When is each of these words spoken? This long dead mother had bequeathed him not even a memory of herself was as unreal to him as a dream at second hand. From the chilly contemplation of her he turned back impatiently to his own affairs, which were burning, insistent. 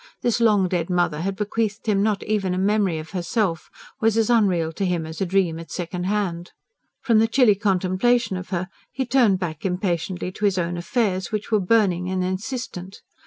This 0.23 0.39
long 0.41 0.67
dead 0.67 0.89
mother 0.89 1.21
had 1.21 1.35
bequeathed 1.35 1.85
him 1.85 2.01
not 2.01 2.23
even 2.23 2.55
a 2.55 2.57
memory 2.57 2.97
of 2.97 3.11
herself 3.11 3.69
was 3.99 4.17
as 4.17 4.31
unreal 4.31 4.73
to 4.73 4.83
him 4.83 5.05
as 5.05 5.21
a 5.21 5.27
dream 5.27 5.59
at 5.59 5.69
second 5.69 6.05
hand. 6.05 6.53
From 7.03 7.19
the 7.19 7.27
chilly 7.27 7.53
contemplation 7.53 8.35
of 8.35 8.49
her 8.49 8.67
he 8.91 9.05
turned 9.05 9.37
back 9.37 9.63
impatiently 9.63 10.31
to 10.31 10.45
his 10.45 10.57
own 10.57 10.75
affairs, 10.75 11.31
which 11.31 11.51
were 11.51 11.59
burning, 11.59 12.07
insistent. 12.07 13.03